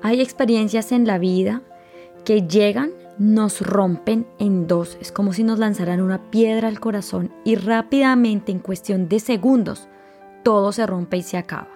Hay 0.00 0.20
experiencias 0.20 0.92
en 0.92 1.06
la 1.06 1.18
vida 1.18 1.62
que 2.24 2.46
llegan, 2.46 2.90
nos 3.18 3.60
rompen 3.60 4.26
en 4.38 4.68
dos. 4.68 4.96
Es 5.00 5.10
como 5.10 5.32
si 5.32 5.42
nos 5.42 5.58
lanzaran 5.58 6.00
una 6.00 6.30
piedra 6.30 6.68
al 6.68 6.78
corazón 6.78 7.32
y 7.44 7.56
rápidamente, 7.56 8.52
en 8.52 8.60
cuestión 8.60 9.08
de 9.08 9.18
segundos, 9.18 9.88
todo 10.44 10.70
se 10.70 10.86
rompe 10.86 11.16
y 11.16 11.22
se 11.22 11.36
acaba. 11.36 11.68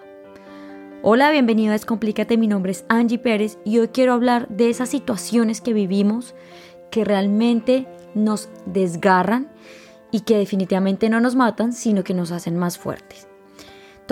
Hola, 1.03 1.33
bienvenido 1.33 1.71
a 1.71 1.73
Descomplícate, 1.73 2.37
mi 2.37 2.47
nombre 2.47 2.71
es 2.71 2.85
Angie 2.89 3.19
Pérez 3.19 3.59
y 3.65 3.81
hoy 3.81 3.89
quiero 3.89 4.13
hablar 4.13 4.47
de 4.49 4.71
esas 4.71 4.89
situaciones 4.89 5.61
que 5.61 5.73
vivimos 5.73 6.37
que 6.93 7.05
realmente 7.05 7.89
nos 8.15 8.51
desgarran 8.67 9.49
y 10.13 10.21
que 10.21 10.39
definitivamente 10.39 11.09
no 11.09 11.21
nos 11.21 11.35
matan, 11.35 11.73
sino 11.73 12.05
que 12.05 12.15
nos 12.15 12.31
hacen 12.31 12.57
más 12.57 12.79
fuertes. 12.79 13.27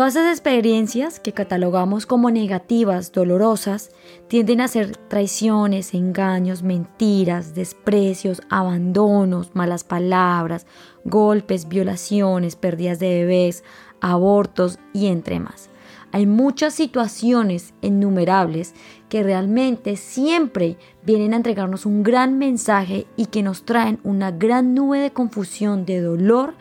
Todas 0.00 0.16
esas 0.16 0.32
experiencias 0.32 1.20
que 1.20 1.34
catalogamos 1.34 2.06
como 2.06 2.30
negativas, 2.30 3.12
dolorosas, 3.12 3.90
tienden 4.28 4.62
a 4.62 4.68
ser 4.68 4.96
traiciones, 4.96 5.92
engaños, 5.92 6.62
mentiras, 6.62 7.54
desprecios, 7.54 8.40
abandonos, 8.48 9.54
malas 9.54 9.84
palabras, 9.84 10.64
golpes, 11.04 11.68
violaciones, 11.68 12.56
pérdidas 12.56 12.98
de 12.98 13.10
bebés, 13.10 13.62
abortos 14.00 14.78
y 14.94 15.08
entre 15.08 15.38
más. 15.38 15.68
Hay 16.12 16.24
muchas 16.24 16.72
situaciones 16.72 17.74
innumerables 17.82 18.74
que 19.10 19.22
realmente 19.22 19.96
siempre 19.96 20.78
vienen 21.04 21.34
a 21.34 21.36
entregarnos 21.36 21.84
un 21.84 22.02
gran 22.02 22.38
mensaje 22.38 23.06
y 23.18 23.26
que 23.26 23.42
nos 23.42 23.64
traen 23.64 24.00
una 24.02 24.30
gran 24.30 24.74
nube 24.74 24.98
de 24.98 25.12
confusión, 25.12 25.84
de 25.84 26.00
dolor 26.00 26.54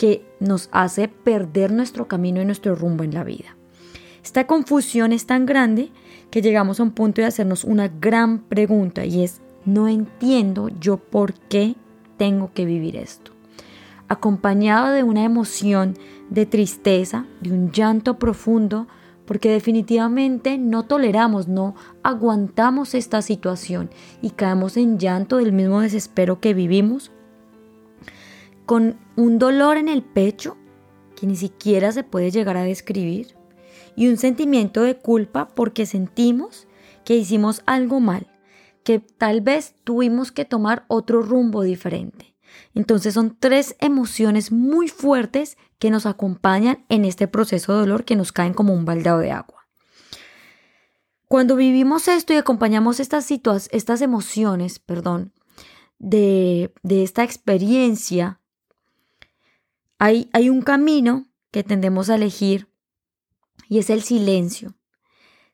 que 0.00 0.24
nos 0.40 0.70
hace 0.72 1.08
perder 1.08 1.72
nuestro 1.72 2.08
camino 2.08 2.40
y 2.40 2.46
nuestro 2.46 2.74
rumbo 2.74 3.04
en 3.04 3.12
la 3.12 3.22
vida. 3.22 3.54
Esta 4.24 4.46
confusión 4.46 5.12
es 5.12 5.26
tan 5.26 5.44
grande 5.44 5.92
que 6.30 6.40
llegamos 6.40 6.80
a 6.80 6.84
un 6.84 6.92
punto 6.92 7.20
de 7.20 7.26
hacernos 7.26 7.64
una 7.64 7.88
gran 7.88 8.38
pregunta 8.38 9.04
y 9.04 9.22
es, 9.22 9.42
no 9.66 9.88
entiendo 9.88 10.70
yo 10.80 10.96
por 10.96 11.34
qué 11.34 11.74
tengo 12.16 12.50
que 12.54 12.64
vivir 12.64 12.96
esto. 12.96 13.32
Acompañado 14.08 14.90
de 14.90 15.02
una 15.02 15.22
emoción 15.22 15.98
de 16.30 16.46
tristeza, 16.46 17.26
de 17.42 17.52
un 17.52 17.70
llanto 17.70 18.18
profundo, 18.18 18.86
porque 19.26 19.50
definitivamente 19.50 20.56
no 20.56 20.84
toleramos, 20.84 21.46
no 21.46 21.74
aguantamos 22.02 22.94
esta 22.94 23.20
situación 23.20 23.90
y 24.22 24.30
caemos 24.30 24.78
en 24.78 24.98
llanto 24.98 25.36
del 25.36 25.52
mismo 25.52 25.82
desespero 25.82 26.40
que 26.40 26.54
vivimos, 26.54 27.12
con 28.70 29.00
un 29.16 29.40
dolor 29.40 29.78
en 29.78 29.88
el 29.88 30.04
pecho 30.04 30.56
que 31.16 31.26
ni 31.26 31.34
siquiera 31.34 31.90
se 31.90 32.04
puede 32.04 32.30
llegar 32.30 32.56
a 32.56 32.62
describir 32.62 33.34
y 33.96 34.06
un 34.06 34.16
sentimiento 34.16 34.82
de 34.82 34.96
culpa 34.96 35.48
porque 35.48 35.86
sentimos 35.86 36.68
que 37.04 37.16
hicimos 37.16 37.64
algo 37.66 37.98
mal, 37.98 38.28
que 38.84 39.00
tal 39.00 39.40
vez 39.40 39.74
tuvimos 39.82 40.30
que 40.30 40.44
tomar 40.44 40.84
otro 40.86 41.20
rumbo 41.20 41.64
diferente. 41.64 42.36
Entonces 42.72 43.14
son 43.14 43.36
tres 43.36 43.74
emociones 43.80 44.52
muy 44.52 44.86
fuertes 44.86 45.58
que 45.80 45.90
nos 45.90 46.06
acompañan 46.06 46.84
en 46.88 47.04
este 47.04 47.26
proceso 47.26 47.72
de 47.72 47.80
dolor 47.80 48.04
que 48.04 48.14
nos 48.14 48.30
caen 48.30 48.54
como 48.54 48.72
un 48.72 48.84
baldado 48.84 49.18
de 49.18 49.32
agua. 49.32 49.66
Cuando 51.26 51.56
vivimos 51.56 52.06
esto 52.06 52.34
y 52.34 52.36
acompañamos 52.36 53.00
estas, 53.00 53.28
estas 53.72 54.00
emociones, 54.00 54.78
perdón, 54.78 55.32
de, 55.98 56.72
de 56.84 57.02
esta 57.02 57.24
experiencia, 57.24 58.39
hay, 60.00 60.48
un 60.48 60.62
camino 60.62 61.26
que 61.52 61.62
tendemos 61.62 62.08
a 62.08 62.14
elegir 62.14 62.68
y 63.68 63.78
es 63.78 63.90
el 63.90 64.00
silencio. 64.02 64.74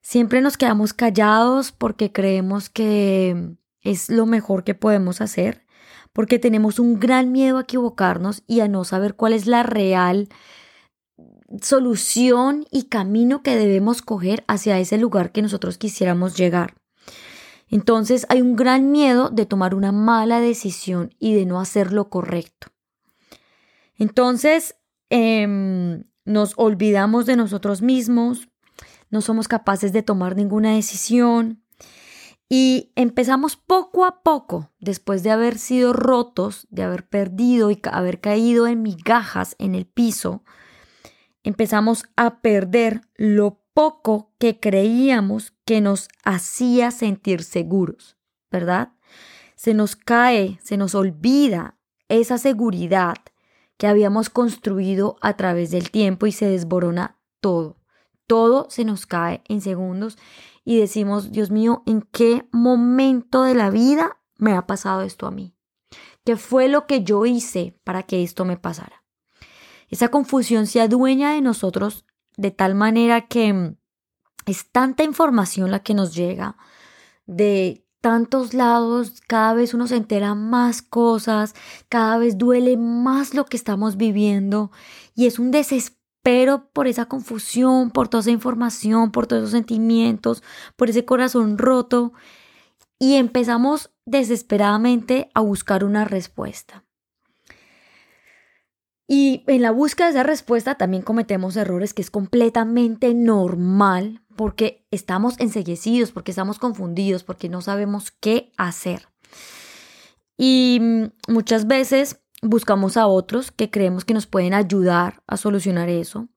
Siempre 0.01 0.41
nos 0.41 0.57
quedamos 0.57 0.93
callados 0.93 1.73
porque 1.73 2.13
creemos 2.13 2.71
que 2.71 3.57
es 3.81 4.09
lo 4.09 4.25
mejor 4.25 4.63
que 4.63 4.75
podemos 4.75 5.21
hacer 5.21 5.67
porque 6.13 6.39
tenemos 6.39 6.79
un 6.79 7.01
gran 7.01 7.33
miedo 7.33 7.59
a 7.59 7.63
equivocarnos 7.63 8.45
y 8.47 8.61
a 8.61 8.69
no 8.69 8.85
saber 8.85 9.17
cuál 9.17 9.33
es 9.33 9.47
la 9.47 9.65
real 9.65 10.29
solución 11.61 12.67
y 12.71 12.85
camino 12.85 13.43
que 13.43 13.56
debemos 13.56 14.01
coger 14.01 14.45
hacia 14.47 14.79
ese 14.79 14.97
lugar 14.97 15.33
que 15.33 15.43
nosotros 15.43 15.77
quisiéramos 15.77 16.37
llegar. 16.37 16.75
Entonces 17.69 18.27
hay 18.29 18.43
un 18.43 18.55
gran 18.55 18.93
miedo 18.93 19.29
de 19.29 19.45
tomar 19.45 19.75
una 19.75 19.91
mala 19.91 20.41
decisión 20.41 21.12
y 21.19 21.35
de 21.35 21.47
no 21.47 21.61
hacer 21.61 21.93
lo 21.93 22.09
correcto. 22.09 22.69
Entonces 23.99 24.77
em, 25.11 26.05
nos 26.25 26.55
olvidamos 26.57 27.27
de 27.27 27.37
nosotros 27.37 27.83
mismos, 27.83 28.49
no 29.11 29.21
somos 29.21 29.49
capaces 29.49 29.93
de 29.93 30.03
tomar 30.03 30.37
ninguna 30.37 30.75
decisión, 30.75 31.62
y 32.49 32.93
empezamos 32.95 33.56
poco 33.56 34.05
a 34.05 34.23
poco, 34.23 34.71
después 34.79 35.23
de 35.25 35.33
haber 35.33 35.59
sido 35.59 35.93
rotos, 35.93 36.69
de 36.71 36.85
haber 36.85 37.09
perdido 37.09 37.71
y 37.73 37.81
haber 37.91 38.21
caído 38.21 38.69
en 38.69 38.83
migajas 38.83 39.56
en 39.59 39.75
el 39.75 39.87
piso, 39.87 40.45
empezamos 41.43 42.05
a 42.15 42.41
perder 42.41 43.01
lo 43.17 43.62
poco 43.75 44.33
que 44.39 44.61
creíamos 44.61 45.55
que 45.65 45.81
nos 45.81 46.09
hacía 46.25 46.93
sentir 46.93 47.43
seguros, 47.43 48.17
¿verdad? 48.51 48.93
Se 49.56 49.75
nos 49.75 49.97
cae, 49.97 50.61
se 50.62 50.77
nos 50.77 50.95
olvida 50.95 51.79
esa 52.09 52.39
seguridad 52.39 53.17
que 53.76 53.87
habíamos 53.87 54.31
construido 54.31 55.16
a 55.20 55.37
través 55.37 55.70
del 55.70 55.91
tiempo 55.91 56.26
y 56.26 56.32
se 56.32 56.48
desborona 56.48 57.19
todo. 57.41 57.76
Todo 58.26 58.66
se 58.70 58.84
nos 58.84 59.06
cae 59.06 59.42
en 59.48 59.60
segundos 59.60 60.19
y 60.64 60.78
decimos, 60.78 61.31
Dios 61.31 61.50
mío, 61.50 61.82
¿en 61.87 62.03
qué 62.03 62.48
momento 62.53 63.44
de 63.44 63.54
la 63.54 63.70
vida 63.70 64.19
me 64.37 64.53
ha 64.53 64.66
pasado 64.66 65.03
esto 65.03 65.26
a 65.26 65.31
mí? 65.31 65.54
¿Qué 66.25 66.37
fue 66.37 66.69
lo 66.69 66.87
que 66.87 67.04
yo 67.04 67.25
hice 67.25 67.78
para 67.84 68.03
que 68.03 68.22
esto 68.22 68.44
me 68.44 68.56
pasara? 68.56 69.04
Esa 69.88 70.08
confusión 70.08 70.66
se 70.66 70.81
adueña 70.81 71.32
de 71.32 71.41
nosotros 71.41 72.04
de 72.37 72.50
tal 72.50 72.75
manera 72.75 73.28
que 73.28 73.53
mm, 73.53 73.76
es 74.47 74.70
tanta 74.70 75.04
información 75.04 75.70
la 75.70 75.81
que 75.81 75.94
nos 75.94 76.14
llega 76.14 76.56
de 77.26 77.86
tantos 78.06 78.55
lados, 78.55 79.21
cada 79.27 79.53
vez 79.53 79.75
uno 79.75 79.89
se 79.89 79.97
entera 79.97 80.37
más 80.37 80.81
cosas, 80.81 81.56
cada 81.89 82.19
vez 82.19 82.39
duele 82.39 82.77
más 82.77 83.34
lo 83.34 83.47
que 83.47 83.56
estamos 83.56 83.97
viviendo 83.97 84.71
y 85.17 85.27
es 85.27 85.41
un 85.41 85.50
desespero 85.50 85.97
pero 86.22 86.69
por 86.72 86.89
esa 86.89 87.06
confusión, 87.06 87.93
por 87.93 88.09
toda 88.09 88.21
esa 88.21 88.33
información, 88.33 89.12
por 89.12 89.28
todos 89.28 89.43
esos 89.43 89.53
sentimientos, 89.53 90.43
por 90.75 90.91
ese 90.91 91.05
corazón 91.05 91.56
roto, 91.56 92.15
y 92.99 93.15
empezamos 93.15 93.93
desesperadamente 94.06 95.31
a 95.34 95.41
buscar 95.41 95.84
una 95.84 96.05
respuesta. 96.05 96.84
Y 99.06 99.44
en 99.47 99.62
la 99.62 99.71
búsqueda 99.71 100.06
de 100.06 100.15
esa 100.15 100.23
respuesta 100.25 100.75
también 100.75 101.05
cometemos 101.05 101.56
errores 101.56 101.94
que 101.94 102.03
es 102.03 102.11
completamente 102.11 103.15
normal 103.15 104.25
porque 104.37 104.87
estamos 104.91 105.39
enseguecidos, 105.39 106.13
porque 106.13 106.31
estamos 106.31 106.59
confundidos, 106.59 107.25
porque 107.25 107.49
no 107.49 107.61
sabemos 107.61 108.11
qué 108.11 108.53
hacer. 108.57 109.09
Y 110.39 110.81
muchas 111.29 111.67
veces 111.67 112.21
buscamos 112.43 112.97
a 112.97 113.07
otros 113.07 113.51
que 113.51 113.71
creemos 113.71 114.05
que 114.05 114.15
nos 114.15 114.27
pueden 114.27 114.55
ayudar 114.55 115.23
a 115.27 115.37
solucionar 115.37 115.89
eso 115.89 116.29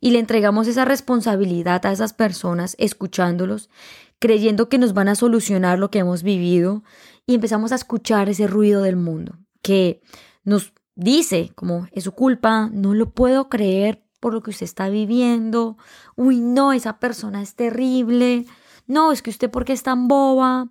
y 0.00 0.10
le 0.10 0.18
entregamos 0.18 0.66
esa 0.66 0.84
responsabilidad 0.84 1.84
a 1.86 1.92
esas 1.92 2.12
personas 2.12 2.74
escuchándolos, 2.78 3.70
creyendo 4.18 4.68
que 4.68 4.78
nos 4.78 4.94
van 4.94 5.08
a 5.08 5.14
solucionar 5.14 5.78
lo 5.78 5.90
que 5.90 6.00
hemos 6.00 6.22
vivido 6.22 6.82
y 7.26 7.34
empezamos 7.34 7.72
a 7.72 7.76
escuchar 7.76 8.28
ese 8.28 8.46
ruido 8.46 8.82
del 8.82 8.96
mundo 8.96 9.38
que 9.62 10.02
nos 10.44 10.72
dice 10.94 11.52
como 11.54 11.88
es 11.92 12.04
su 12.04 12.12
culpa, 12.12 12.68
no 12.72 12.94
lo 12.94 13.10
puedo 13.10 13.48
creer 13.48 14.03
por 14.24 14.32
lo 14.32 14.42
que 14.42 14.52
usted 14.52 14.64
está 14.64 14.88
viviendo, 14.88 15.76
uy 16.16 16.40
no, 16.40 16.72
esa 16.72 16.98
persona 16.98 17.42
es 17.42 17.56
terrible, 17.56 18.46
no, 18.86 19.12
es 19.12 19.20
que 19.20 19.28
usted 19.28 19.50
porque 19.50 19.74
es 19.74 19.82
tan 19.82 20.08
boba, 20.08 20.70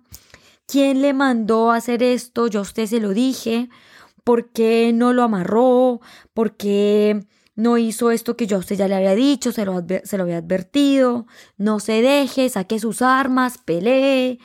¿quién 0.66 1.02
le 1.02 1.12
mandó 1.12 1.70
hacer 1.70 2.02
esto? 2.02 2.48
Yo 2.48 2.58
a 2.58 2.62
usted 2.62 2.86
se 2.86 2.98
lo 2.98 3.10
dije, 3.10 3.68
¿Por 4.24 4.48
qué 4.48 4.92
no 4.92 5.12
lo 5.12 5.22
amarró? 5.22 6.00
¿Por 6.32 6.56
qué 6.56 7.26
no 7.54 7.78
hizo 7.78 8.10
esto 8.10 8.36
que 8.36 8.46
yo 8.46 8.56
a 8.56 8.60
usted 8.60 8.74
ya 8.74 8.88
le 8.88 8.96
había 8.96 9.14
dicho? 9.14 9.52
Se 9.52 9.66
lo, 9.66 9.84
se 10.02 10.16
lo 10.16 10.24
había 10.24 10.38
advertido. 10.38 11.26
No 11.58 11.78
se 11.78 12.00
deje, 12.02 12.48
saque 12.48 12.80
sus 12.80 13.02
armas, 13.02 13.58
pelee. 13.58 14.40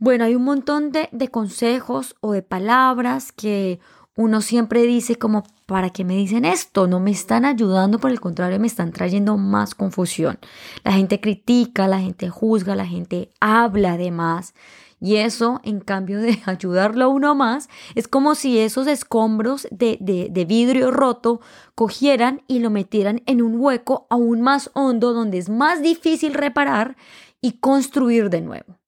Bueno, 0.00 0.24
hay 0.24 0.34
un 0.34 0.44
montón 0.44 0.90
de, 0.90 1.08
de 1.12 1.28
consejos 1.28 2.16
o 2.20 2.32
de 2.32 2.42
palabras 2.42 3.30
que 3.32 3.78
uno 4.16 4.40
siempre 4.40 4.82
dice 4.82 5.16
como, 5.16 5.44
¿para 5.68 5.90
qué 5.90 6.02
me 6.02 6.16
dicen 6.16 6.46
esto? 6.46 6.86
No 6.86 6.98
me 6.98 7.10
están 7.10 7.44
ayudando, 7.44 7.98
por 7.98 8.10
el 8.10 8.20
contrario, 8.20 8.58
me 8.58 8.66
están 8.66 8.90
trayendo 8.90 9.36
más 9.36 9.74
confusión. 9.74 10.38
La 10.82 10.92
gente 10.92 11.20
critica, 11.20 11.86
la 11.86 12.00
gente 12.00 12.30
juzga, 12.30 12.74
la 12.74 12.86
gente 12.86 13.28
habla 13.38 13.98
de 13.98 14.10
más. 14.10 14.54
Y 14.98 15.16
eso, 15.16 15.60
en 15.64 15.80
cambio 15.80 16.20
de 16.20 16.40
ayudarlo 16.46 17.04
a 17.04 17.08
uno 17.08 17.34
más, 17.34 17.68
es 17.94 18.08
como 18.08 18.34
si 18.34 18.58
esos 18.58 18.86
escombros 18.86 19.68
de, 19.70 19.98
de, 20.00 20.44
vidrio 20.46 20.90
roto 20.90 21.42
cogieran 21.74 22.40
y 22.48 22.60
lo 22.60 22.70
metieran 22.70 23.20
en 23.26 23.42
un 23.42 23.60
hueco 23.60 24.06
aún 24.08 24.40
más 24.40 24.70
hondo 24.72 25.12
donde 25.12 25.36
es 25.36 25.50
más 25.50 25.82
difícil 25.82 26.32
reparar 26.32 26.96
y 27.42 27.58
construir 27.58 28.30
de 28.30 28.40
nuevo. 28.40 28.78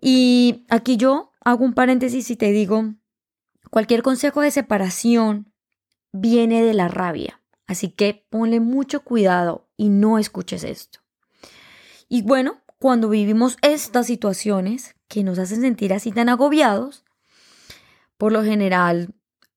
Y 0.00 0.64
aquí 0.70 0.96
yo 0.96 1.32
hago 1.44 1.62
un 1.62 1.74
paréntesis 1.74 2.30
y 2.30 2.36
te 2.36 2.52
digo, 2.52 2.94
cualquier 3.70 4.02
consejo 4.02 4.40
de 4.40 4.50
separación 4.50 5.52
viene 6.12 6.62
de 6.62 6.74
la 6.74 6.88
rabia, 6.88 7.40
así 7.66 7.90
que 7.90 8.26
ponle 8.30 8.60
mucho 8.60 9.00
cuidado 9.00 9.68
y 9.76 9.88
no 9.88 10.18
escuches 10.18 10.64
esto. 10.64 11.00
Y 12.08 12.22
bueno, 12.22 12.62
cuando 12.78 13.08
vivimos 13.08 13.56
estas 13.62 14.06
situaciones 14.06 14.94
que 15.08 15.24
nos 15.24 15.38
hacen 15.38 15.60
sentir 15.60 15.92
así 15.92 16.12
tan 16.12 16.28
agobiados, 16.28 17.04
por 18.16 18.32
lo 18.32 18.42
general 18.42 19.14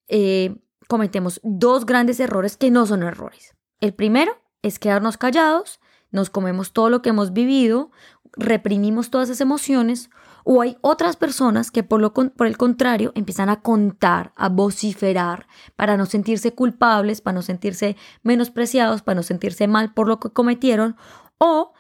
eh, 0.07 0.56
cometemos 0.88 1.39
dos 1.44 1.86
grandes 1.86 2.19
errores 2.19 2.57
que 2.57 2.71
no 2.71 2.86
son 2.86 3.04
errores. 3.04 3.56
El 3.80 3.94
primero 3.94 4.38
es 4.62 4.80
quedarnos 4.80 5.18
callados, 5.18 5.80
nos 6.12 6.30
comemos 6.30 6.74
todo 6.74 6.89
lo 6.89 7.01
que 7.01 7.09
hemos 7.09 7.33
vivido, 7.33 7.92
reprimimos 8.33 9.09
todas 9.09 9.30
esas 9.30 9.42
emociones, 9.42 10.09
o 10.43 10.61
hay 10.61 10.77
otras 10.81 11.15
personas 11.15 11.71
que 11.71 11.83
por, 11.83 12.01
lo, 12.01 12.13
por 12.13 12.47
el 12.47 12.57
contrario 12.57 13.11
empiezan 13.15 13.49
a 13.49 13.61
contar, 13.61 14.33
a 14.35 14.49
vociferar, 14.49 15.47
para 15.75 15.97
no 15.97 16.05
sentirse 16.05 16.53
culpables, 16.53 17.21
para 17.21 17.35
no 17.35 17.41
sentirse 17.41 17.95
menospreciados, 18.23 19.01
para 19.01 19.15
no 19.15 19.23
sentirse 19.23 19.67
mal 19.67 19.93
por 19.93 20.07
lo 20.07 20.19
que 20.19 20.29
cometieron, 20.29 20.95
o 21.38 21.73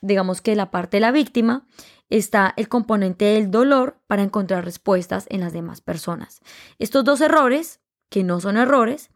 digamos 0.00 0.40
que 0.40 0.56
la 0.56 0.70
parte 0.70 0.98
de 0.98 1.02
la 1.02 1.12
víctima 1.12 1.66
está 2.10 2.54
el 2.56 2.68
componente 2.68 3.24
del 3.24 3.50
dolor 3.50 4.00
para 4.06 4.22
encontrar 4.22 4.64
respuestas 4.64 5.26
en 5.28 5.40
las 5.40 5.52
demás 5.52 5.80
personas. 5.80 6.40
Estos 6.78 7.04
dos 7.04 7.20
errores, 7.20 7.80
que 8.08 8.22
no 8.22 8.40
son 8.40 8.56
errores, 8.56 9.10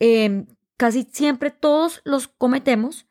em, 0.00 0.46
casi 0.76 1.08
siempre 1.12 1.50
todos 1.50 2.00
los 2.04 2.26
cometemos, 2.26 3.06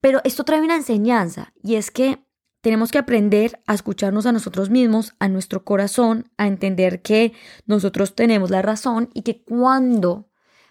pero 0.00 0.20
esto 0.24 0.44
trae 0.44 0.60
una 0.60 0.76
enseñanza 0.76 1.52
y 1.62 1.74
es 1.74 1.90
que 1.90 2.24
tenemos 2.60 2.90
que 2.90 2.98
aprender 2.98 3.60
a 3.66 3.74
escucharnos 3.74 4.26
a 4.26 4.32
nosotros 4.32 4.70
mismos, 4.70 5.14
a 5.18 5.28
nuestro 5.28 5.64
corazón, 5.64 6.30
a 6.36 6.46
entender 6.46 7.02
que 7.02 7.32
nosotros 7.66 8.14
tenemos 8.14 8.50
la 8.50 8.62
razón 8.62 9.10
y 9.14 9.22
que 9.22 9.42
cuando 9.42 10.28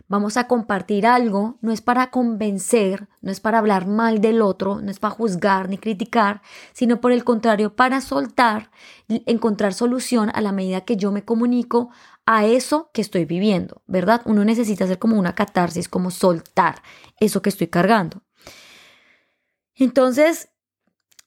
vamos 0.10 0.38
a 0.38 0.48
compartir 0.48 1.06
algo, 1.06 1.58
no 1.62 1.72
es 1.72 1.82
para 1.82 2.12
convencer, 2.12 3.08
no 3.22 3.32
es 3.32 3.40
para 3.40 3.60
hablar 3.60 3.88
mal 3.88 4.22
del 4.22 4.42
otro, 4.42 4.82
no 4.82 4.90
es 4.90 5.00
para 5.00 5.14
juzgar 5.14 5.70
ni 5.70 5.78
criticar, 5.78 6.42
sino 6.74 7.02
por 7.02 7.12
el 7.12 7.24
contrario, 7.24 7.76
para 7.76 8.02
soltar, 8.02 8.72
encontrar 9.08 9.74
solución 9.74 10.32
a 10.34 10.42
la 10.42 10.52
medida 10.52 10.82
que 10.82 10.98
yo 10.98 11.12
me 11.12 11.24
comunico 11.24 11.90
a 12.26 12.46
eso 12.46 12.90
que 12.94 13.02
estoy 13.02 13.26
viviendo, 13.26 13.82
¿verdad? 13.86 14.22
Uno 14.26 14.44
necesita 14.44 14.86
hacer 14.86 15.00
como 15.00 15.18
una 15.18 15.36
catarsis, 15.36 15.90
como 15.90 16.12
soltar 16.12 16.82
eso 17.20 17.42
que 17.42 17.50
estoy 17.50 17.68
cargando. 17.68 18.24
Entonces, 19.76 20.50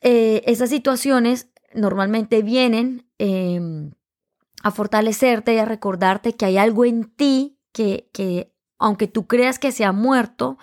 eh, 0.00 0.42
esas 0.46 0.70
situaciones 0.70 1.50
normalmente 1.74 2.42
vienen 2.42 3.06
em, 3.18 3.92
a 4.62 4.70
fortalecerte 4.70 5.54
y 5.54 5.58
a 5.58 5.64
recordarte 5.64 6.34
que 6.34 6.46
hay 6.46 6.58
algo 6.58 6.84
en 6.84 7.04
ti 7.04 7.58
que, 7.72 8.08
que 8.12 8.52
aunque 8.78 9.06
tú 9.06 9.26
creas 9.26 9.58
que 9.58 9.72
se 9.72 9.84
ha 9.84 9.92
muerto, 9.92 10.58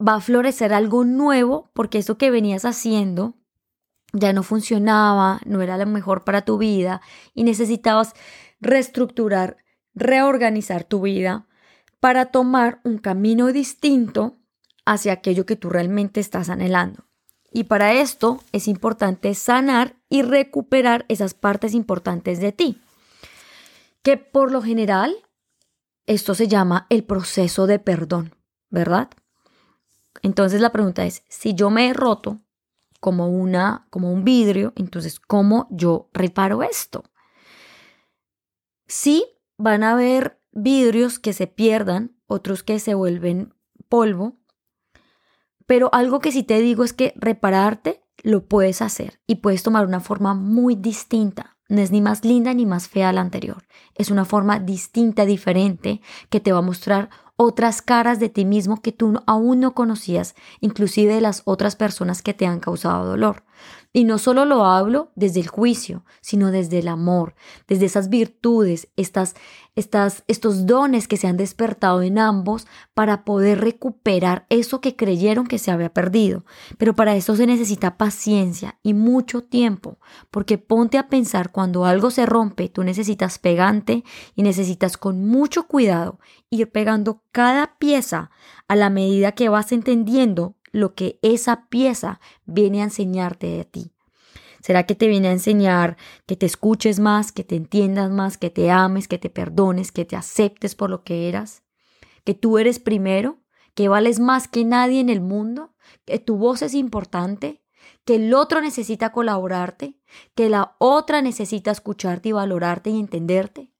va 0.00 0.14
a 0.16 0.20
florecer 0.20 0.72
algo 0.72 1.04
nuevo 1.04 1.70
porque 1.72 1.98
eso 1.98 2.18
que 2.18 2.30
venías 2.30 2.64
haciendo 2.64 3.34
ya 4.12 4.32
no 4.32 4.42
funcionaba, 4.42 5.40
no 5.44 5.62
era 5.62 5.76
lo 5.78 5.86
mejor 5.86 6.24
para 6.24 6.42
tu 6.42 6.58
vida 6.58 7.00
y 7.34 7.44
necesitabas 7.44 8.14
reestructurar, 8.60 9.58
reorganizar 9.94 10.84
tu 10.84 11.00
vida 11.02 11.46
para 12.00 12.26
tomar 12.26 12.80
un 12.84 12.98
camino 12.98 13.52
distinto 13.52 14.38
hacia 14.84 15.12
aquello 15.12 15.46
que 15.46 15.56
tú 15.56 15.70
realmente 15.70 16.20
estás 16.20 16.48
anhelando. 16.48 17.05
Y 17.52 17.64
para 17.64 17.94
esto 17.94 18.40
es 18.52 18.68
importante 18.68 19.34
sanar 19.34 19.96
y 20.08 20.22
recuperar 20.22 21.04
esas 21.08 21.34
partes 21.34 21.74
importantes 21.74 22.40
de 22.40 22.52
ti, 22.52 22.80
que 24.02 24.16
por 24.16 24.52
lo 24.52 24.62
general 24.62 25.16
esto 26.06 26.34
se 26.34 26.48
llama 26.48 26.86
el 26.90 27.04
proceso 27.04 27.66
de 27.66 27.78
perdón, 27.78 28.34
¿verdad? 28.70 29.10
Entonces 30.22 30.60
la 30.60 30.70
pregunta 30.72 31.04
es, 31.04 31.22
si 31.28 31.54
yo 31.54 31.70
me 31.70 31.88
he 31.88 31.92
roto 31.92 32.40
como 33.00 33.28
una 33.28 33.86
como 33.90 34.12
un 34.12 34.24
vidrio, 34.24 34.72
entonces 34.76 35.20
¿cómo 35.20 35.68
yo 35.70 36.08
reparo 36.12 36.62
esto? 36.62 37.04
Sí, 38.86 39.24
van 39.58 39.82
a 39.82 39.92
haber 39.92 40.40
vidrios 40.52 41.18
que 41.18 41.32
se 41.32 41.46
pierdan, 41.46 42.16
otros 42.26 42.62
que 42.62 42.78
se 42.78 42.94
vuelven 42.94 43.54
polvo, 43.88 44.36
pero 45.66 45.90
algo 45.92 46.20
que 46.20 46.32
sí 46.32 46.42
te 46.42 46.60
digo 46.60 46.84
es 46.84 46.92
que 46.92 47.12
repararte 47.16 48.02
lo 48.22 48.46
puedes 48.46 48.82
hacer 48.82 49.20
y 49.26 49.36
puedes 49.36 49.62
tomar 49.62 49.86
una 49.86 50.00
forma 50.00 50.34
muy 50.34 50.74
distinta. 50.74 51.56
No 51.68 51.80
es 51.80 51.90
ni 51.90 52.00
más 52.00 52.24
linda 52.24 52.54
ni 52.54 52.64
más 52.64 52.88
fea 52.88 53.12
la 53.12 53.20
anterior. 53.20 53.64
Es 53.94 54.10
una 54.10 54.24
forma 54.24 54.60
distinta, 54.60 55.26
diferente, 55.26 56.00
que 56.30 56.38
te 56.38 56.52
va 56.52 56.58
a 56.58 56.62
mostrar 56.62 57.10
otras 57.36 57.82
caras 57.82 58.18
de 58.18 58.28
ti 58.28 58.44
mismo 58.44 58.80
que 58.80 58.92
tú 58.92 59.20
aún 59.26 59.60
no 59.60 59.74
conocías, 59.74 60.34
inclusive 60.60 61.14
de 61.14 61.20
las 61.20 61.42
otras 61.44 61.76
personas 61.76 62.22
que 62.22 62.34
te 62.34 62.46
han 62.46 62.60
causado 62.60 63.04
dolor. 63.04 63.44
Y 63.92 64.04
no 64.04 64.18
solo 64.18 64.44
lo 64.44 64.64
hablo 64.64 65.10
desde 65.14 65.40
el 65.40 65.48
juicio, 65.48 66.04
sino 66.20 66.50
desde 66.50 66.80
el 66.80 66.88
amor, 66.88 67.34
desde 67.66 67.86
esas 67.86 68.08
virtudes, 68.08 68.88
estas, 68.96 69.34
estas, 69.74 70.22
estos 70.26 70.66
dones 70.66 71.08
que 71.08 71.16
se 71.16 71.26
han 71.26 71.36
despertado 71.36 72.02
en 72.02 72.18
ambos 72.18 72.66
para 72.94 73.24
poder 73.24 73.60
recuperar 73.60 74.46
eso 74.50 74.80
que 74.80 74.96
creyeron 74.96 75.46
que 75.46 75.58
se 75.58 75.70
había 75.70 75.92
perdido. 75.92 76.44
Pero 76.78 76.94
para 76.94 77.16
eso 77.16 77.36
se 77.36 77.46
necesita 77.46 77.96
paciencia 77.96 78.78
y 78.82 78.92
mucho 78.94 79.42
tiempo, 79.42 79.98
porque 80.30 80.58
ponte 80.58 80.98
a 80.98 81.08
pensar 81.08 81.50
cuando 81.50 81.84
algo 81.84 82.10
se 82.10 82.26
rompe, 82.26 82.68
tú 82.68 82.84
necesitas 82.84 83.38
pegante 83.38 84.04
y 84.34 84.42
necesitas 84.42 84.96
con 84.96 85.26
mucho 85.26 85.66
cuidado 85.66 86.18
ir 86.50 86.70
pegando 86.70 87.22
cada 87.32 87.78
pieza 87.78 88.30
a 88.68 88.76
la 88.76 88.90
medida 88.90 89.32
que 89.32 89.48
vas 89.48 89.72
entendiendo 89.72 90.54
lo 90.76 90.94
que 90.94 91.18
esa 91.22 91.68
pieza 91.68 92.20
viene 92.44 92.82
a 92.82 92.84
enseñarte 92.84 93.46
de 93.46 93.64
ti. 93.64 93.92
¿Será 94.60 94.84
que 94.84 94.94
te 94.94 95.06
viene 95.06 95.28
a 95.28 95.32
enseñar 95.32 95.96
que 96.26 96.36
te 96.36 96.44
escuches 96.44 97.00
más, 97.00 97.32
que 97.32 97.44
te 97.44 97.56
entiendas 97.56 98.10
más, 98.10 98.36
que 98.36 98.50
te 98.50 98.70
ames, 98.70 99.08
que 99.08 99.16
te 99.16 99.30
perdones, 99.30 99.90
que 99.90 100.04
te 100.04 100.16
aceptes 100.16 100.74
por 100.74 100.90
lo 100.90 101.02
que 101.02 101.28
eras? 101.28 101.62
¿Que 102.24 102.34
tú 102.34 102.58
eres 102.58 102.78
primero? 102.78 103.38
¿Que 103.74 103.88
vales 103.88 104.20
más 104.20 104.48
que 104.48 104.64
nadie 104.64 105.00
en 105.00 105.08
el 105.08 105.22
mundo? 105.22 105.74
¿Que 106.04 106.18
tu 106.18 106.36
voz 106.36 106.60
es 106.60 106.74
importante? 106.74 107.62
¿Que 108.04 108.16
el 108.16 108.34
otro 108.34 108.60
necesita 108.60 109.12
colaborarte? 109.12 109.98
¿Que 110.34 110.50
la 110.50 110.76
otra 110.78 111.22
necesita 111.22 111.70
escucharte 111.70 112.30
y 112.30 112.32
valorarte 112.32 112.90
y 112.90 113.00
entenderte? 113.00 113.72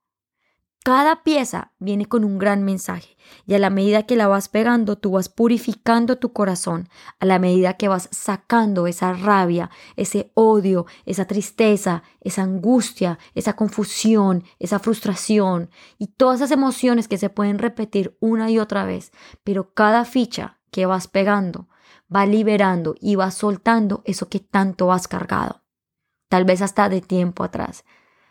Cada 0.87 1.25
pieza 1.25 1.73
viene 1.81 2.07
con 2.07 2.23
un 2.23 2.39
gran 2.39 2.63
mensaje 2.63 3.17
y 3.45 3.55
a 3.55 3.59
la 3.59 3.71
medida 3.71 4.05
que 4.05 4.15
la 4.15 4.29
vas 4.29 4.49
pegando, 4.49 4.97
tú 4.97 5.11
vas 5.11 5.29
purificando 5.29 6.19
tu 6.19 6.33
corazón, 6.33 6.89
a 7.19 7.27
la 7.27 7.41
medida 7.41 7.75
que 7.75 7.89
vas 7.89 8.09
sacando 8.13 8.87
esa 8.87 9.13
rabia, 9.13 9.69
ese 9.97 10.31
odio, 10.35 10.87
esa 11.05 11.25
tristeza, 11.25 12.05
esa 12.21 12.43
angustia, 12.45 13.19
esa 13.35 13.55
confusión, 13.55 14.45
esa 14.61 14.79
frustración 14.79 15.71
y 15.99 16.07
todas 16.07 16.37
esas 16.37 16.53
emociones 16.53 17.09
que 17.09 17.19
se 17.19 17.31
pueden 17.31 17.59
repetir 17.59 18.17
una 18.21 18.49
y 18.53 18.61
otra 18.61 18.85
vez, 18.85 19.11
pero 19.43 19.75
cada 19.75 20.05
ficha 20.05 20.61
que 20.71 20.87
vas 20.87 21.09
pegando 21.09 21.69
va 22.15 22.27
liberando 22.27 22.95
y 23.01 23.17
va 23.17 23.33
soltando 23.33 24.03
eso 24.05 24.29
que 24.29 24.39
tanto 24.39 24.93
has 24.93 25.09
cargado, 25.09 25.65
tal 26.29 26.45
vez 26.45 26.63
hasta 26.63 26.89
de 26.89 27.01
tiempo 27.01 27.43
atrás 27.43 27.83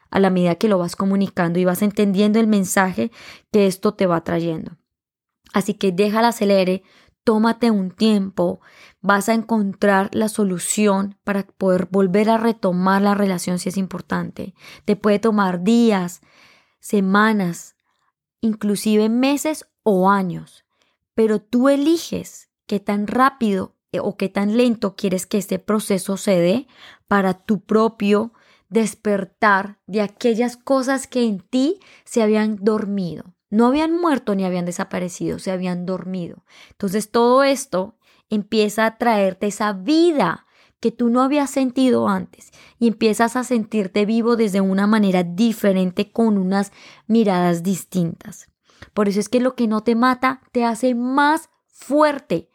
a 0.09 0.19
la 0.19 0.29
medida 0.29 0.55
que 0.55 0.67
lo 0.67 0.77
vas 0.77 0.95
comunicando 0.95 1.59
y 1.59 1.65
vas 1.65 1.81
entendiendo 1.81 2.39
el 2.39 2.47
mensaje 2.47 3.11
que 3.51 3.67
esto 3.67 3.93
te 3.93 4.07
va 4.07 4.23
trayendo. 4.23 4.77
Así 5.53 5.73
que 5.73 5.91
deja 5.91 6.19
el 6.19 6.25
acelere, 6.25 6.83
tómate 7.23 7.71
un 7.71 7.91
tiempo, 7.91 8.61
vas 9.01 9.29
a 9.29 9.33
encontrar 9.33 10.09
la 10.13 10.29
solución 10.29 11.17
para 11.23 11.43
poder 11.43 11.87
volver 11.91 12.29
a 12.29 12.37
retomar 12.37 13.01
la 13.01 13.15
relación 13.15 13.59
si 13.59 13.69
es 13.69 13.77
importante. 13.77 14.53
Te 14.85 14.95
puede 14.95 15.19
tomar 15.19 15.63
días, 15.63 16.21
semanas, 16.79 17.75
inclusive 18.41 19.09
meses 19.09 19.65
o 19.83 20.09
años, 20.09 20.65
pero 21.13 21.41
tú 21.41 21.69
eliges 21.69 22.49
qué 22.67 22.79
tan 22.79 23.07
rápido 23.07 23.75
o 23.99 24.17
qué 24.17 24.29
tan 24.29 24.57
lento 24.57 24.95
quieres 24.95 25.25
que 25.25 25.37
este 25.37 25.57
proceso 25.57 26.17
se 26.17 26.39
dé 26.39 26.67
para 27.07 27.33
tu 27.33 27.61
propio 27.61 28.33
despertar 28.75 29.79
de 29.87 30.01
aquellas 30.01 30.57
cosas 30.57 31.07
que 31.07 31.23
en 31.23 31.39
ti 31.39 31.79
se 32.03 32.21
habían 32.21 32.57
dormido. 32.61 33.33
No 33.49 33.67
habían 33.67 33.97
muerto 33.97 34.35
ni 34.35 34.43
habían 34.43 34.65
desaparecido, 34.65 35.39
se 35.39 35.51
habían 35.51 35.85
dormido. 35.85 36.43
Entonces 36.71 37.09
todo 37.09 37.43
esto 37.43 37.95
empieza 38.29 38.85
a 38.85 38.97
traerte 38.97 39.47
esa 39.47 39.71
vida 39.71 40.45
que 40.81 40.91
tú 40.91 41.09
no 41.09 41.23
habías 41.23 41.49
sentido 41.49 42.09
antes 42.09 42.51
y 42.77 42.89
empiezas 42.89 43.37
a 43.37 43.45
sentirte 43.45 44.05
vivo 44.05 44.35
desde 44.35 44.59
una 44.59 44.87
manera 44.87 45.23
diferente 45.23 46.11
con 46.11 46.37
unas 46.37 46.73
miradas 47.07 47.63
distintas. 47.63 48.49
Por 48.93 49.07
eso 49.07 49.21
es 49.21 49.29
que 49.29 49.39
lo 49.39 49.55
que 49.55 49.67
no 49.67 49.83
te 49.83 49.95
mata 49.95 50.41
te 50.51 50.65
hace 50.65 50.95
más 50.95 51.49
fuerte, 51.67 52.49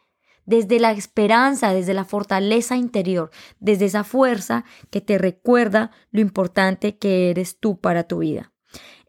desde 0.45 0.79
la 0.79 0.91
esperanza, 0.91 1.73
desde 1.73 1.93
la 1.93 2.05
fortaleza 2.05 2.75
interior, 2.75 3.31
desde 3.59 3.85
esa 3.85 4.03
fuerza 4.03 4.65
que 4.89 5.01
te 5.01 5.17
recuerda 5.17 5.91
lo 6.11 6.21
importante 6.21 6.97
que 6.97 7.29
eres 7.29 7.59
tú 7.59 7.79
para 7.79 8.03
tu 8.03 8.19
vida. 8.19 8.51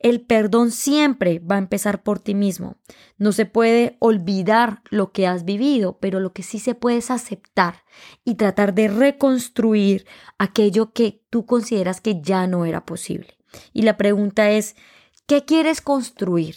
El 0.02 0.20
perdón 0.20 0.72
siempre 0.72 1.38
va 1.38 1.54
a 1.54 1.60
empezar 1.60 2.02
por 2.02 2.18
ti 2.18 2.34
mismo. 2.34 2.76
No 3.18 3.30
se 3.30 3.46
puede 3.46 3.96
olvidar 4.00 4.82
lo 4.90 5.12
que 5.12 5.28
has 5.28 5.44
vivido, 5.44 5.98
pero 6.00 6.18
lo 6.18 6.32
que 6.32 6.42
sí 6.42 6.58
se 6.58 6.74
puede 6.74 6.96
es 6.96 7.10
aceptar 7.12 7.84
y 8.24 8.34
tratar 8.34 8.74
de 8.74 8.88
reconstruir 8.88 10.04
aquello 10.38 10.92
que 10.92 11.22
tú 11.30 11.46
consideras 11.46 12.00
que 12.00 12.20
ya 12.20 12.48
no 12.48 12.64
era 12.64 12.84
posible. 12.84 13.38
Y 13.72 13.82
la 13.82 13.96
pregunta 13.96 14.50
es, 14.50 14.74
¿qué 15.26 15.44
quieres 15.44 15.80
construir? 15.80 16.56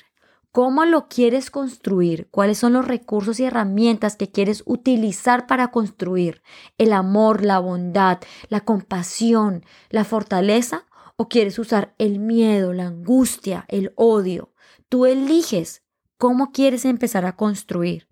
¿Cómo 0.56 0.86
lo 0.86 1.10
quieres 1.10 1.52
construir? 1.52 2.30
¿Cuáles 2.32 2.60
son 2.60 2.72
los 2.72 2.88
recursos 2.88 3.42
y 3.42 3.44
herramientas 3.44 4.16
que 4.16 4.32
quieres 4.32 4.64
utilizar 4.66 5.48
para 5.48 5.70
construir? 5.70 6.44
¿El 6.78 6.94
amor, 6.94 7.44
la 7.44 7.60
bondad, 7.60 8.20
la 8.48 8.62
compasión, 8.62 9.66
la 9.90 10.06
fortaleza? 10.06 10.86
¿O 11.18 11.28
quieres 11.28 11.60
usar 11.60 11.94
el 11.98 12.20
miedo, 12.20 12.72
la 12.72 12.88
angustia, 12.88 13.66
el 13.68 13.92
odio? 13.98 14.54
Tú 14.88 15.06
eliges 15.06 15.84
cómo 16.18 16.54
quieres 16.54 16.86
empezar 16.86 17.26
a 17.26 17.36
construir. 17.36 18.08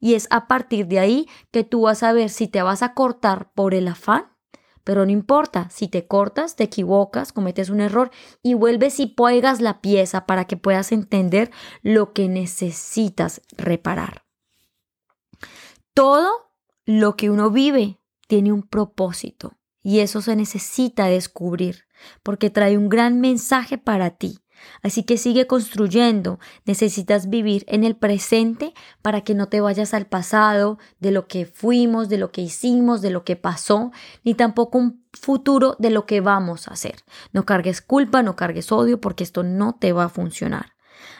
Y 0.00 0.14
es 0.14 0.28
a 0.30 0.48
partir 0.48 0.86
de 0.86 0.98
ahí 0.98 1.28
que 1.50 1.62
tú 1.62 1.82
vas 1.82 2.02
a 2.02 2.14
ver 2.14 2.30
si 2.30 2.48
te 2.48 2.62
vas 2.62 2.82
a 2.82 2.94
cortar 2.94 3.52
por 3.52 3.74
el 3.74 3.86
afán 3.86 4.31
pero 4.84 5.04
no 5.04 5.12
importa, 5.12 5.68
si 5.70 5.88
te 5.88 6.06
cortas, 6.06 6.56
te 6.56 6.64
equivocas, 6.64 7.32
cometes 7.32 7.70
un 7.70 7.80
error 7.80 8.10
y 8.42 8.54
vuelves 8.54 9.00
y 9.00 9.06
puegas 9.06 9.60
la 9.60 9.80
pieza 9.80 10.26
para 10.26 10.46
que 10.46 10.56
puedas 10.56 10.92
entender 10.92 11.50
lo 11.82 12.12
que 12.12 12.28
necesitas 12.28 13.42
reparar. 13.56 14.24
Todo 15.94 16.52
lo 16.84 17.16
que 17.16 17.30
uno 17.30 17.50
vive 17.50 18.00
tiene 18.26 18.52
un 18.52 18.62
propósito 18.62 19.58
y 19.82 20.00
eso 20.00 20.22
se 20.22 20.36
necesita 20.36 21.06
descubrir 21.06 21.86
porque 22.22 22.50
trae 22.50 22.78
un 22.78 22.88
gran 22.88 23.20
mensaje 23.20 23.78
para 23.78 24.10
ti. 24.10 24.38
Así 24.82 25.04
que 25.04 25.16
sigue 25.16 25.46
construyendo. 25.46 26.38
Necesitas 26.64 27.28
vivir 27.28 27.64
en 27.68 27.84
el 27.84 27.96
presente 27.96 28.74
para 29.00 29.22
que 29.22 29.34
no 29.34 29.48
te 29.48 29.60
vayas 29.60 29.94
al 29.94 30.06
pasado, 30.06 30.78
de 31.00 31.10
lo 31.10 31.26
que 31.26 31.46
fuimos, 31.46 32.08
de 32.08 32.18
lo 32.18 32.32
que 32.32 32.42
hicimos, 32.42 33.02
de 33.02 33.10
lo 33.10 33.24
que 33.24 33.36
pasó, 33.36 33.92
ni 34.24 34.34
tampoco 34.34 34.78
un 34.78 35.02
futuro 35.12 35.76
de 35.78 35.90
lo 35.90 36.06
que 36.06 36.20
vamos 36.20 36.68
a 36.68 36.72
hacer. 36.72 36.96
No 37.32 37.44
cargues 37.44 37.80
culpa, 37.80 38.22
no 38.22 38.36
cargues 38.36 38.72
odio, 38.72 39.00
porque 39.00 39.24
esto 39.24 39.42
no 39.42 39.74
te 39.74 39.92
va 39.92 40.04
a 40.04 40.08
funcionar. 40.08 40.72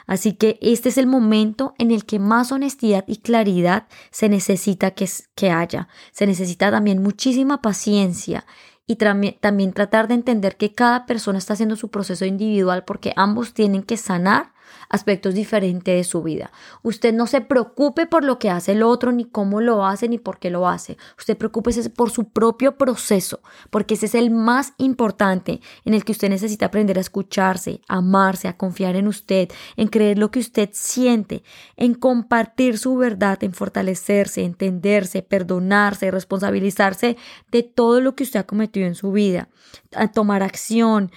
Así 0.05 0.33
que 0.33 0.57
este 0.61 0.89
es 0.89 0.97
el 0.97 1.07
momento 1.07 1.73
en 1.77 1.91
el 1.91 2.05
que 2.05 2.19
más 2.19 2.51
honestidad 2.51 3.05
y 3.07 3.17
claridad 3.17 3.87
se 4.11 4.29
necesita 4.29 4.91
que, 4.91 5.09
que 5.35 5.51
haya. 5.51 5.87
Se 6.11 6.27
necesita 6.27 6.71
también 6.71 7.01
muchísima 7.01 7.61
paciencia 7.61 8.45
y 8.85 8.95
también 8.97 9.73
tratar 9.73 10.07
de 10.07 10.15
entender 10.15 10.57
que 10.57 10.73
cada 10.73 11.05
persona 11.05 11.37
está 11.37 11.53
haciendo 11.53 11.75
su 11.75 11.89
proceso 11.89 12.25
individual 12.25 12.83
porque 12.83 13.13
ambos 13.15 13.53
tienen 13.53 13.83
que 13.83 13.97
sanar 13.97 14.53
aspectos 14.89 15.33
diferentes 15.33 15.95
de 15.95 16.03
su 16.03 16.23
vida. 16.23 16.51
Usted 16.81 17.13
no 17.13 17.27
se 17.27 17.41
preocupe 17.41 18.05
por 18.05 18.23
lo 18.23 18.39
que 18.39 18.49
hace 18.49 18.73
el 18.73 18.83
otro, 18.83 19.11
ni 19.11 19.25
cómo 19.25 19.61
lo 19.61 19.85
hace, 19.85 20.07
ni 20.07 20.17
por 20.17 20.39
qué 20.39 20.49
lo 20.49 20.67
hace. 20.67 20.97
Usted 21.17 21.37
preocúpese 21.37 21.89
por 21.89 22.09
su 22.11 22.29
propio 22.29 22.77
proceso, 22.77 23.41
porque 23.69 23.95
ese 23.95 24.07
es 24.07 24.15
el 24.15 24.31
más 24.31 24.73
importante 24.77 25.61
en 25.85 25.93
el 25.93 26.03
que 26.03 26.11
usted 26.11 26.29
necesita 26.29 26.67
aprender 26.67 26.97
a 26.97 27.01
escucharse, 27.01 27.81
a 27.87 27.97
amarse, 27.97 28.47
a 28.47 28.57
confiar 28.57 28.95
en 28.95 29.07
usted, 29.07 29.49
en 29.77 29.87
creer 29.87 30.17
lo 30.17 30.31
que 30.31 30.39
usted 30.39 30.69
siente, 30.73 31.43
en 31.77 31.93
compartir 31.93 32.77
su 32.77 32.95
verdad, 32.95 33.43
en 33.43 33.53
fortalecerse, 33.53 34.43
entenderse, 34.43 35.21
perdonarse, 35.21 36.11
responsabilizarse 36.11 37.17
de 37.51 37.63
todo 37.63 38.01
lo 38.01 38.15
que 38.15 38.23
usted 38.23 38.39
ha 38.39 38.47
cometido 38.47 38.87
en 38.87 38.95
su 38.95 39.11
vida, 39.11 39.49
a 39.95 40.11
tomar 40.11 40.43
acción, 40.43 41.11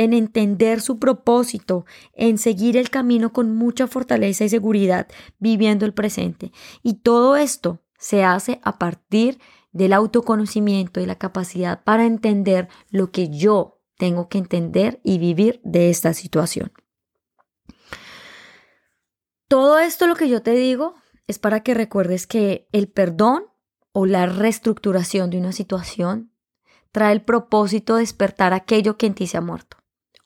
en 0.00 0.14
entender 0.14 0.80
su 0.80 0.98
propósito, 0.98 1.84
en 2.14 2.38
seguir 2.38 2.78
el 2.78 2.88
camino 2.88 3.34
con 3.34 3.54
mucha 3.54 3.86
fortaleza 3.86 4.44
y 4.44 4.48
seguridad, 4.48 5.06
viviendo 5.38 5.84
el 5.84 5.92
presente. 5.92 6.52
Y 6.82 6.94
todo 7.00 7.36
esto 7.36 7.82
se 7.98 8.24
hace 8.24 8.60
a 8.64 8.78
partir 8.78 9.38
del 9.72 9.92
autoconocimiento 9.92 11.00
y 11.00 11.06
la 11.06 11.16
capacidad 11.16 11.84
para 11.84 12.06
entender 12.06 12.70
lo 12.88 13.10
que 13.10 13.28
yo 13.28 13.82
tengo 13.98 14.30
que 14.30 14.38
entender 14.38 15.02
y 15.04 15.18
vivir 15.18 15.60
de 15.64 15.90
esta 15.90 16.14
situación. 16.14 16.72
Todo 19.48 19.78
esto 19.80 20.06
lo 20.06 20.16
que 20.16 20.30
yo 20.30 20.40
te 20.40 20.52
digo 20.52 20.94
es 21.26 21.38
para 21.38 21.60
que 21.60 21.74
recuerdes 21.74 22.26
que 22.26 22.68
el 22.72 22.88
perdón 22.88 23.44
o 23.92 24.06
la 24.06 24.24
reestructuración 24.24 25.28
de 25.28 25.36
una 25.36 25.52
situación 25.52 26.32
trae 26.90 27.12
el 27.12 27.22
propósito 27.22 27.96
de 27.96 28.00
despertar 28.00 28.54
aquello 28.54 28.96
que 28.96 29.04
en 29.04 29.14
ti 29.14 29.26
se 29.26 29.36
ha 29.36 29.42
muerto 29.42 29.79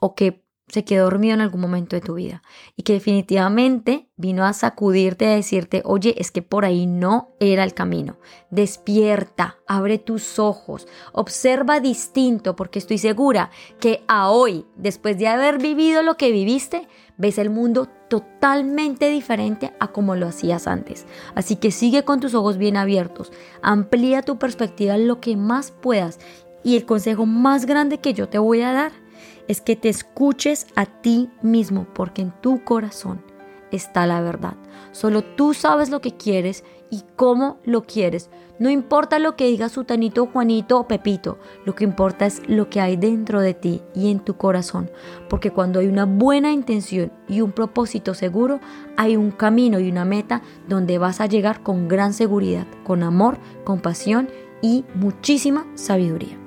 o 0.05 0.15
que 0.15 0.45
se 0.69 0.85
quedó 0.85 1.05
dormido 1.05 1.33
en 1.33 1.41
algún 1.41 1.63
momento 1.63 1.97
de 1.97 2.03
tu 2.03 2.15
vida 2.15 2.43
y 2.77 2.83
que 2.83 2.93
definitivamente 2.93 4.11
vino 4.17 4.45
a 4.45 4.53
sacudirte, 4.53 5.27
a 5.27 5.35
decirte, 5.35 5.81
oye, 5.87 6.15
es 6.19 6.31
que 6.31 6.43
por 6.43 6.67
ahí 6.67 6.87
no 6.87 7.31
era 7.41 7.65
el 7.65 7.73
camino. 7.73 8.19
Despierta, 8.51 9.57
abre 9.67 9.97
tus 9.97 10.39
ojos, 10.39 10.87
observa 11.13 11.81
distinto, 11.81 12.55
porque 12.55 12.79
estoy 12.81 12.99
segura 12.99 13.51
que 13.81 14.05
a 14.07 14.31
hoy, 14.31 14.67
después 14.77 15.17
de 15.17 15.29
haber 15.29 15.57
vivido 15.57 16.03
lo 16.03 16.19
que 16.19 16.33
viviste, 16.33 16.87
ves 17.17 17.39
el 17.39 17.49
mundo 17.49 17.89
totalmente 18.11 19.09
diferente 19.09 19.73
a 19.81 19.89
como 19.89 20.17
lo 20.17 20.27
hacías 20.27 20.67
antes. 20.67 21.07
Así 21.35 21.57
que 21.57 21.71
sigue 21.71 22.05
con 22.05 22.21
tus 22.21 22.35
ojos 22.35 22.59
bien 22.59 22.77
abiertos, 22.77 23.33
amplía 23.63 24.21
tu 24.21 24.39
perspectiva 24.39 24.99
lo 24.99 25.21
que 25.23 25.35
más 25.35 25.71
puedas 25.71 26.19
y 26.63 26.77
el 26.77 26.85
consejo 26.85 27.25
más 27.25 27.65
grande 27.65 28.01
que 28.01 28.13
yo 28.13 28.29
te 28.29 28.39
voy 28.39 28.61
a 28.61 28.73
dar 28.73 29.04
es 29.49 29.61
que 29.61 29.77
te 29.77 29.89
escuches 29.89 30.67
a 30.75 30.87
ti 30.87 31.31
mismo, 31.43 31.87
porque 31.95 32.23
en 32.23 32.33
tu 32.41 32.65
corazón 32.65 33.23
está 33.71 34.07
la 34.07 34.21
verdad. 34.21 34.55
Solo 34.93 35.23
tú 35.23 35.55
sabes 35.55 35.91
lo 35.91 36.01
que 36.01 36.17
quieres 36.17 36.65
y 36.91 37.03
cómo 37.17 37.59
lo 37.65 37.83
quieres. 37.83 38.31
No 38.59 38.71
importa 38.71 39.19
lo 39.19 39.35
que 39.35 39.47
diga 39.47 39.69
Sutanito, 39.69 40.27
Juanito 40.27 40.79
o 40.79 40.87
Pepito, 40.87 41.39
lo 41.65 41.75
que 41.75 41.83
importa 41.83 42.25
es 42.25 42.41
lo 42.47 42.71
que 42.71 42.81
hay 42.81 42.97
dentro 42.97 43.41
de 43.41 43.53
ti 43.53 43.83
y 43.95 44.13
en 44.13 44.21
tu 44.21 44.37
corazón, 44.37 44.91
porque 45.29 45.51
cuando 45.51 45.81
hay 45.81 45.89
una 45.89 46.05
buena 46.05 46.53
intención 46.53 47.13
y 47.29 47.41
un 47.41 47.51
propósito 47.51 48.15
seguro, 48.15 48.61
hay 48.97 49.17
un 49.17 49.33
camino 49.33 49.81
y 49.81 49.91
una 49.91 50.05
meta 50.05 50.43
donde 50.69 50.99
vas 50.99 51.21
a 51.21 51.27
llegar 51.27 51.65
con 51.65 51.89
gran 51.89 52.13
seguridad, 52.13 52.69
con 52.85 53.03
amor, 53.03 53.39
compasión 53.65 54.29
y 54.63 54.85
muchísima 54.95 55.67
sabiduría. 55.75 56.44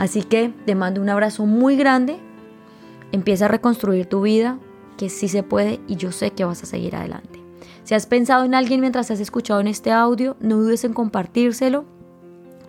Así 0.00 0.22
que 0.22 0.48
te 0.64 0.74
mando 0.74 1.02
un 1.02 1.10
abrazo 1.10 1.44
muy 1.44 1.76
grande. 1.76 2.16
Empieza 3.12 3.44
a 3.44 3.48
reconstruir 3.48 4.06
tu 4.06 4.22
vida, 4.22 4.58
que 4.96 5.10
sí 5.10 5.28
se 5.28 5.42
puede 5.42 5.78
y 5.86 5.96
yo 5.96 6.10
sé 6.10 6.30
que 6.30 6.46
vas 6.46 6.62
a 6.62 6.66
seguir 6.66 6.96
adelante. 6.96 7.38
Si 7.84 7.94
has 7.94 8.06
pensado 8.06 8.46
en 8.46 8.54
alguien 8.54 8.80
mientras 8.80 9.10
has 9.10 9.20
escuchado 9.20 9.60
en 9.60 9.66
este 9.66 9.92
audio, 9.92 10.38
no 10.40 10.56
dudes 10.56 10.84
en 10.84 10.94
compartírselo. 10.94 11.84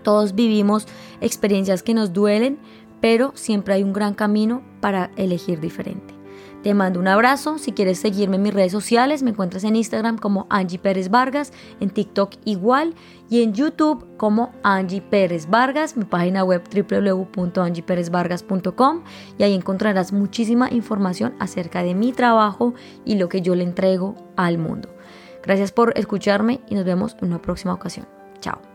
Todos 0.04 0.36
vivimos 0.36 0.88
experiencias 1.22 1.84
que 1.84 1.94
nos 1.94 2.12
duelen, 2.12 2.60
pero 3.00 3.32
siempre 3.34 3.76
hay 3.76 3.84
un 3.84 3.94
gran 3.94 4.14
camino 4.14 4.62
para 4.82 5.12
elegir 5.16 5.62
diferente. 5.62 6.21
Te 6.64 6.74
mando 6.76 7.00
un 7.00 7.08
abrazo. 7.08 7.58
Si 7.58 7.72
quieres 7.72 7.98
seguirme 8.00 8.36
en 8.36 8.44
mis 8.44 8.54
redes 8.54 8.72
sociales, 8.72 9.24
me 9.24 9.32
encuentras 9.32 9.64
en 9.64 9.76
Instagram 9.76 10.20
como 10.20 10.46
Angie 10.50 10.78
Pérez 10.78 11.10
Vargas, 11.10 11.52
en 11.80 11.90
TikTok 11.90 12.36
igual 12.46 12.94
y 13.30 13.42
en 13.42 13.54
YouTube 13.54 14.06
como 14.18 14.52
Angie 14.62 15.02
Pérez 15.02 15.50
Vargas, 15.50 15.98
mi 15.98 16.06
página 16.06 16.44
web 16.44 16.62
www.angieperezvargas.com 16.72 19.04
y 19.40 19.44
ahí 19.44 19.56
encontrarás 19.56 20.14
muchísima 20.14 20.72
información 20.72 21.34
acerca 21.40 21.82
de 21.82 21.96
mi 21.96 22.14
trabajo 22.14 22.76
y 23.06 23.16
lo 23.16 23.28
que 23.28 23.42
yo 23.42 23.56
le 23.56 23.64
entrego 23.64 24.16
al 24.36 24.60
mundo. 24.60 24.90
Gracias 25.42 25.72
por 25.72 25.98
escucharme 25.98 26.62
y 26.70 26.76
nos 26.76 26.86
vemos 26.86 27.18
en 27.22 27.30
una 27.30 27.42
próxima 27.42 27.74
ocasión. 27.74 28.06
Chao. 28.40 28.71